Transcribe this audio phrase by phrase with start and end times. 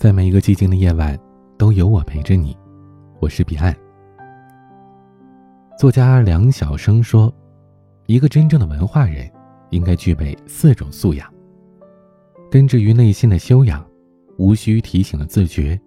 [0.00, 1.14] 在每一个寂静的夜晚，
[1.58, 2.56] 都有我陪着你。
[3.18, 3.76] 我是彼岸。
[5.78, 7.30] 作家梁晓声说
[8.08, 9.30] ：“一个真正的文化人，
[9.68, 11.30] 应该具备四种素养：
[12.50, 13.86] 根植于内心的修养，
[14.38, 15.78] 无需提醒的自觉，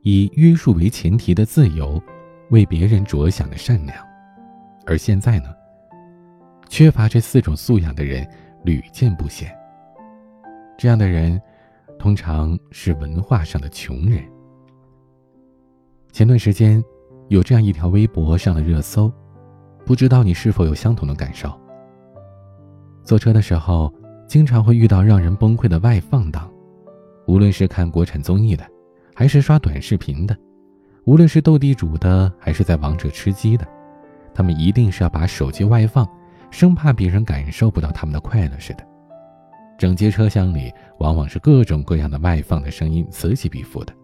[0.00, 2.02] 以约束为前提的自由，
[2.48, 3.94] 为别人着想的善良。”
[4.88, 5.54] 而现在呢，
[6.70, 8.26] 缺乏这四种素养的人
[8.64, 9.54] 屡见不鲜。
[10.78, 11.38] 这样的人。
[11.98, 14.22] 通常是文化上的穷人。
[16.12, 16.82] 前段时间，
[17.28, 19.12] 有这样一条微博上了热搜，
[19.84, 21.52] 不知道你是否有相同的感受？
[23.02, 23.92] 坐车的时候，
[24.26, 26.50] 经常会遇到让人崩溃的外放党，
[27.26, 28.64] 无论是看国产综艺的，
[29.14, 30.36] 还是刷短视频的，
[31.04, 33.66] 无论是斗地主的，还是在王者吃鸡的，
[34.32, 36.08] 他们一定是要把手机外放，
[36.50, 38.86] 生怕别人感受不到他们的快乐似的。
[39.78, 43.94] 整节车厢里往往是各种各样的外放的声音，此起彼伏的，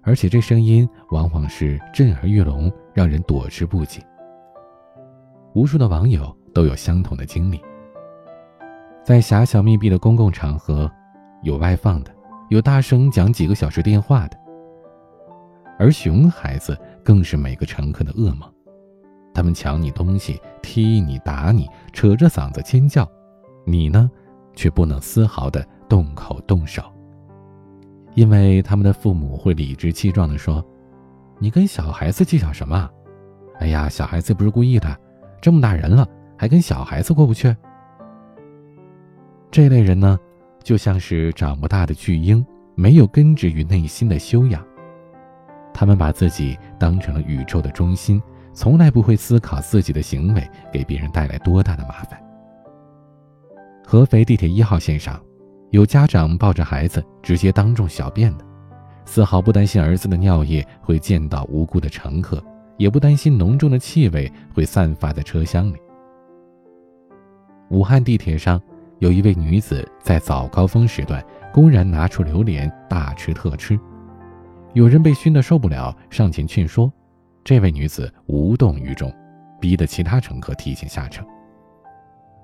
[0.00, 4.00] 而且这声音往往是震耳欲聋，让人躲之不及。
[5.52, 7.60] 无数的网友都有相同的经历，
[9.04, 10.90] 在狭小密闭的公共场合，
[11.42, 12.10] 有外放的，
[12.48, 14.38] 有大声讲几个小时电话的，
[15.78, 18.50] 而熊孩子更是每个乘客的噩梦，
[19.34, 23.06] 他们抢你东西，踢你，打你，扯着嗓子尖叫，
[23.66, 24.10] 你呢？
[24.60, 26.82] 却不能丝毫的动口动手，
[28.14, 30.62] 因为他们的父母会理直气壮的说
[31.40, 32.86] ：“你跟小孩子计较什么？
[33.58, 34.94] 哎呀，小孩子不是故意的，
[35.40, 37.56] 这么大人了还跟小孩子过不去。”
[39.50, 40.18] 这类人呢，
[40.62, 42.44] 就像是长不大的巨婴，
[42.74, 44.62] 没有根植于内心的修养。
[45.72, 48.22] 他们把自己当成了宇宙的中心，
[48.52, 52.22] 从来不会思考自己的行为给别人带来多大的麻烦。
[53.84, 55.20] 合肥地铁一号线上，
[55.70, 58.44] 有家长抱着孩子直接当众小便的，
[59.04, 62.42] 丝毫不担心儿子的尿液会溅到无辜的乘客，
[62.76, 65.76] 也不担心浓重的气味会散发在车厢里。
[67.70, 68.60] 武汉地铁上，
[68.98, 73.78] 有一位女子在早高峰时段公然拿出榴莲大吃特吃，
[74.72, 76.92] 有人被熏得受不了，上前劝说，
[77.42, 79.12] 这位女子无动于衷，
[79.60, 81.24] 逼得其他乘客提前下车。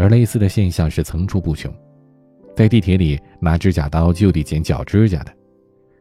[0.00, 1.70] 而类似的现象是层出不穷，
[2.56, 5.32] 在地铁里拿指甲刀就地剪脚指甲的，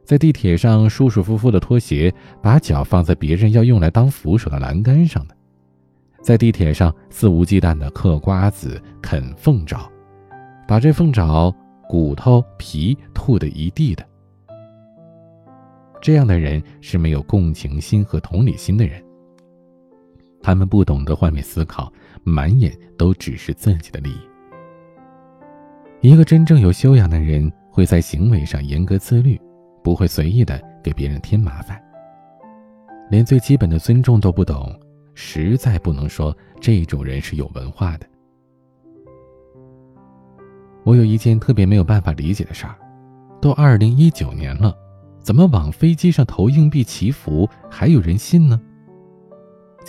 [0.05, 5.35] 在地铁上舒舒服服的脱鞋，把脚放在别人要用来当扶手的栏杆上的，
[6.21, 9.91] 在地铁上肆无忌惮的嗑瓜子、啃凤爪，
[10.65, 11.53] 把这凤爪
[11.89, 14.05] 骨头皮吐得一地的，
[16.01, 19.03] 这样的人是没有共情心和同理心的人。
[20.41, 21.91] 他们不懂得换位思考，
[22.23, 24.19] 满眼都只是自己的利益。
[26.01, 29.39] 一个真正有修养的人，会在行为上严格自律，
[29.83, 31.81] 不会随意的给别人添麻烦。
[33.09, 34.73] 连最基本的尊重都不懂，
[35.13, 38.05] 实在不能说这种人是有文化的。
[40.83, 42.75] 我有一件特别没有办法理解的事儿，
[43.41, 44.73] 都二零一九年了，
[45.19, 48.59] 怎么往飞机上投硬币祈福还有人信呢？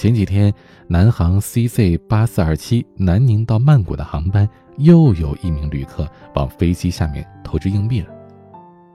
[0.01, 0.51] 前几天，
[0.87, 8.09] 南航 CZ 八四二七南宁到曼谷的航班，又有一名旅客往飞机下面投掷硬币了。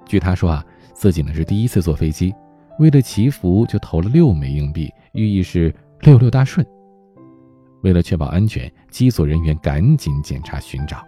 [0.08, 2.34] 据他说啊，自己呢是第一次坐飞机，
[2.80, 6.66] 为了祈福就投了六枚硬币，寓意是六六大顺。
[7.84, 11.06] 为了确保安全，机组人员赶紧检查寻找，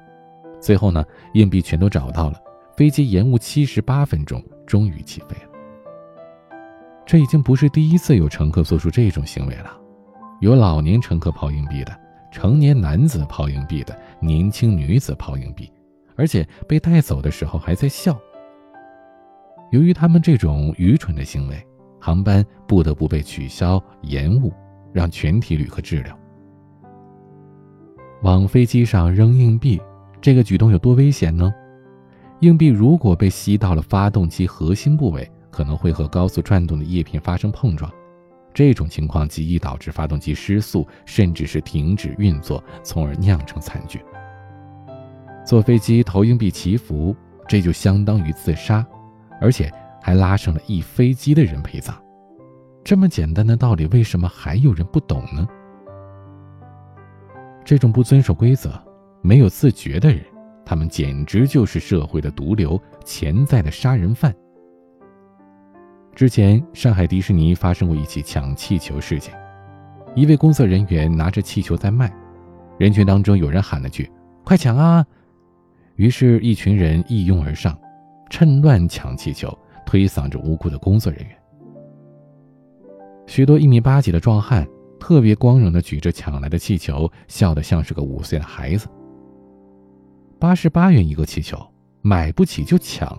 [0.62, 1.04] 最后呢，
[1.34, 2.40] 硬币全都找到了。
[2.76, 5.50] 飞机延误七十八分钟，终于起飞了。
[7.04, 9.76] 这已经不是第一次有乘客做出这种行为了。
[10.40, 12.00] 有老年乘客抛硬币的，
[12.32, 15.72] 成年男子抛硬币的，年轻女子抛硬币，
[16.16, 18.16] 而且被带走的时候还在笑。
[19.72, 21.66] 由于他们这种愚蠢的行为，
[22.00, 24.54] 航班不得不被取消延误，
[24.94, 26.14] 让全体旅客滞留。
[28.22, 29.82] 往飞机上扔硬币，
[30.22, 31.52] 这个举动有多危险呢？
[32.42, 37.92] 硬币如果被吸到了发动机核心部位，可能会和高速转动的叶片发生碰撞。
[38.58, 44.02] 这种情况极易导致发动机失速，甚至是停止运作，从而酿成惨剧。
[45.46, 47.16] 坐飞机投硬币祈福，
[47.48, 48.84] 这就相当于自杀，
[49.40, 49.72] 而且
[50.02, 51.96] 还拉上了一飞机的人陪葬。
[52.84, 55.48] 这么简单的道理，为什么还有人不懂呢？
[57.64, 58.74] 这种不遵守规则、
[59.22, 60.26] 没有自觉的人，
[60.66, 64.36] 他们简直就是社会的毒瘤，潜在的杀人犯。
[66.18, 69.32] 之前，上海迪士尼发生过一起抢气球事件，
[70.16, 72.12] 一位工作人员拿着气球在卖，
[72.80, 74.10] 人群当中有人喊了句
[74.44, 75.06] ：“快抢啊！”
[75.96, 77.78] 于是，一群人一拥而上，
[78.32, 79.56] 趁乱抢气球，
[79.86, 81.38] 推搡着无辜的工作人员。
[83.28, 84.68] 许多一米八几的壮汉
[85.00, 88.88] 特别光荣地举着抢来的气球，笑得像是个五岁的孩子。
[90.40, 91.64] 八十八元一个气球，
[92.02, 93.16] 买不起就抢，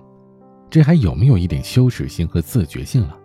[0.71, 3.17] 这还有没有一点羞耻心和自觉性了？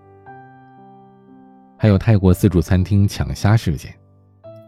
[1.78, 3.94] 还有泰国自助餐厅抢虾事件，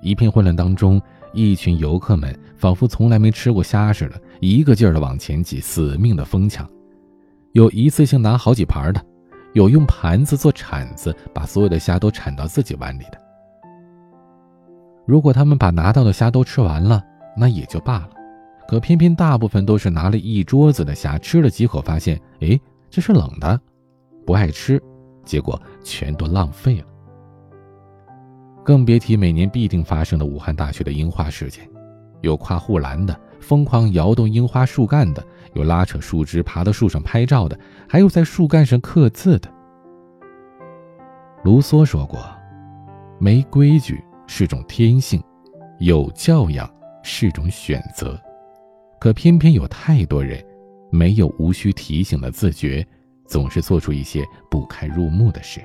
[0.02, 1.02] 一片混乱当中，
[1.34, 6.70] 一群游客们仿佛从来没吃过虾似的，一个劲儿的往前挤，死命的疯抢，
[7.54, 9.06] 有一次性拿好几盘的。
[9.54, 13.18] 有用盘子做铲子，把所有的虾都铲到自己碗里的。
[15.06, 17.02] 如果他们把拿到的虾都吃完了，
[17.38, 18.10] 那也就罢了。
[18.68, 22.60] 可偏偏大部分都是拿了一桌子的虾，吃了几口，发现，哎，
[22.90, 23.60] 这是冷的，
[24.26, 24.82] 不爱吃，
[25.24, 26.86] 结果全都浪费了。
[28.64, 31.70] 更别提每年必定发生的武汉大学的樱花事件，
[32.22, 35.24] 有跨护栏的，疯狂摇动樱花树干的。
[35.54, 37.58] 有拉扯树枝爬到树上拍照的，
[37.88, 39.50] 还有在树干上刻字的。
[41.44, 42.20] 卢梭说过
[43.20, 45.24] ：“没规矩是种天性，
[45.80, 46.70] 有教养
[47.04, 48.20] 是种选择。”
[49.06, 50.44] 可偏偏有太多人，
[50.90, 52.84] 没有无需提醒的自觉，
[53.28, 55.62] 总是做出一些不堪入目的事。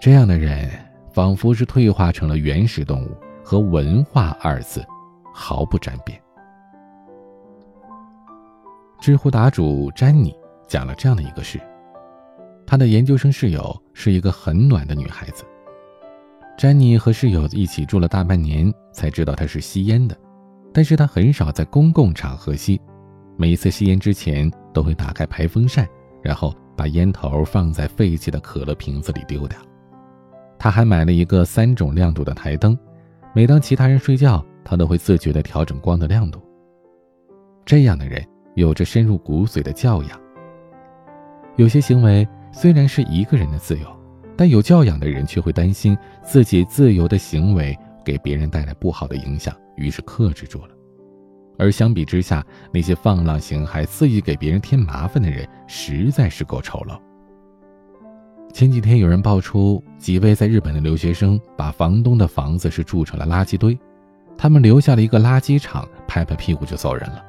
[0.00, 0.68] 这样的人，
[1.12, 4.84] 仿佛是退化成了原始动物，和“文化”二字
[5.32, 6.20] 毫不沾边。
[9.00, 10.34] 知乎答主詹妮
[10.66, 11.60] 讲了这样的一个事：，
[12.66, 15.44] 她的研究生室友是一个很暖的女孩子。
[16.58, 20.18] 詹妮和室友一起住了大半年，才知道她是吸烟的，
[20.74, 22.78] 但是他很少在公共场合吸，
[23.38, 25.88] 每一次吸烟之前都会打开排风扇，
[26.20, 29.58] 然后把烟头放在废弃的可乐瓶子里丢掉。
[30.58, 32.76] 他还买了一个三种亮度的台灯，
[33.32, 36.42] 每当其他人睡觉，他都会自觉地调整光的亮度。
[37.64, 38.22] 这样的人。
[38.56, 40.10] 有着深入骨髓的教养。
[41.56, 43.86] 有些行为虽然是一个人的自由，
[44.36, 50.68] 但有教养的人却会担心自己自由的行为给别人带来不好的影响，于是克制住了。
[51.56, 57.00] 而相比之下，那些放浪形骸、肆意给别人添麻烦的人，实在是够丑陋。
[58.52, 63.76] 前几天有人爆出几位在日本的留学生把房东的房子是住成了垃圾堆，
[64.36, 67.24] 他们留下了一个垃圾场，拍拍屁股就走人了。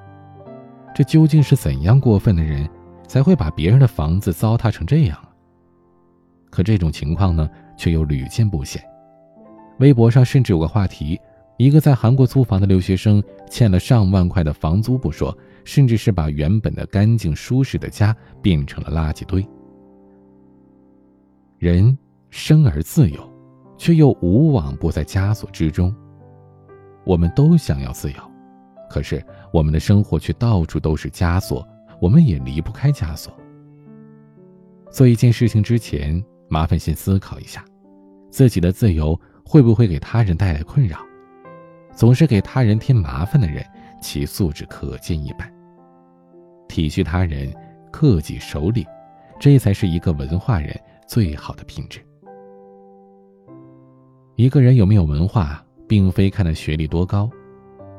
[0.94, 2.68] 这究竟是怎样过分的人，
[3.08, 5.18] 才会把别人的房子糟蹋成这样？
[6.50, 8.82] 可这种情况呢，却又屡见不鲜。
[9.80, 11.20] 微博上甚至有个话题：
[11.58, 19.46] 一个在韩国租房的留学生欠了上万块的房租不说，甚至是把原本的干净舒适的家变成了垃圾堆。
[21.58, 21.98] 人
[22.30, 23.34] 生而自由，
[23.78, 25.94] 却又无往不在枷锁之中。
[27.06, 28.18] 我们都想要自由。
[28.90, 31.68] 可是，我们的生活却到处都是枷锁，
[32.00, 33.34] 我们也离不开枷锁。
[34.92, 37.66] 做一件事情之前，麻烦先思考一下，
[38.30, 40.98] 自己的自由会不会给他人带来困扰？
[41.94, 43.64] 总是给他人添麻烦的人，
[44.02, 45.50] 其素质可见一斑。
[46.68, 47.54] 体恤他人，
[47.92, 48.86] 克己守礼，
[49.40, 50.78] 这才是一个文化人
[51.08, 52.02] 最好的品质。
[54.36, 57.30] 一个人有没有文化，并非看他学历多高。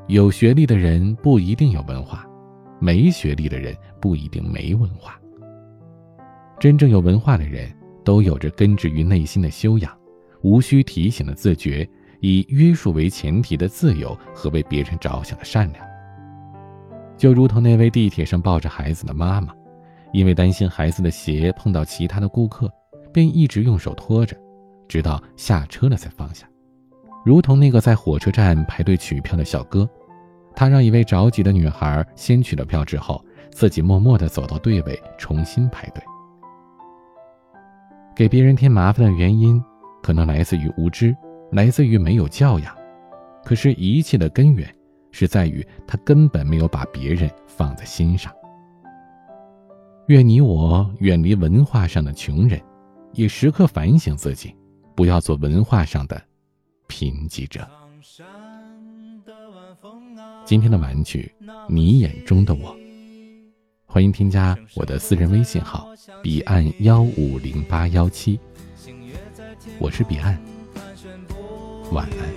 [0.08, 2.26] 有学历的人不一定有文化，
[2.78, 5.18] 没学历的人不一定没文化。
[6.60, 7.72] 真正有文化的人
[8.04, 9.96] 都有着根植于内心的修养，
[10.46, 11.84] 无需提醒的自觉，
[12.20, 15.84] 以约束为前提的自由和为别人着想的善良。
[17.16, 19.52] 就如同那位地铁上抱着孩子的妈妈，
[20.12, 22.72] 因为担心孩子的鞋碰到其他的顾客，
[23.12, 24.36] 便一直用手托着，
[24.86, 26.46] 直到下车了才放下。
[27.24, 29.88] 如同那个在火车站排队取票的小哥，
[30.54, 36.00] 他让一位着急的女孩先取了票之后，自己默默地走到队尾重新排队。
[38.14, 39.60] 给别人添麻烦的原因，
[40.06, 41.12] 可能来自于无知，
[41.50, 42.72] 来自于没有教养，
[43.44, 44.72] 可是，一切的根源
[45.10, 48.32] 是在于他根本没有把别人放在心上。
[50.06, 52.62] 愿你我远离文化上的穷人，
[53.14, 54.54] 也时刻反省自己，
[54.94, 56.22] 不要做文化上的。
[56.86, 57.68] 贫瘠者。
[60.44, 61.34] 今天的玩具，
[61.68, 62.76] 你眼中的我。
[63.86, 65.88] 欢迎添加我的私人微信号：
[66.22, 68.38] 彼岸幺五零八幺七。
[69.78, 70.38] 我是彼岸，
[71.92, 72.35] 晚安。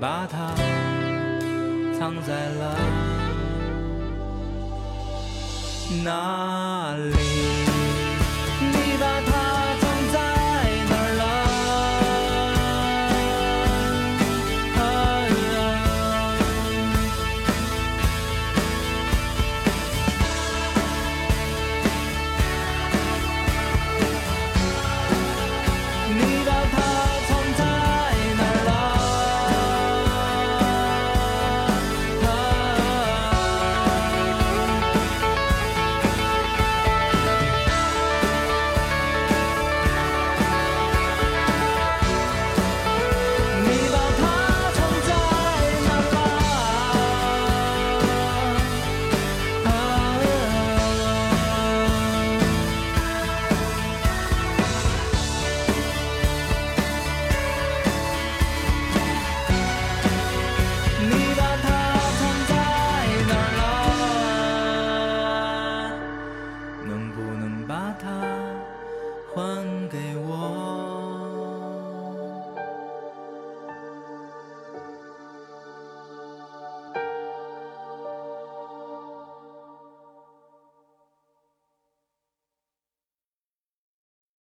[0.00, 0.54] 把它
[1.98, 2.74] 藏在了
[6.02, 7.59] 哪里？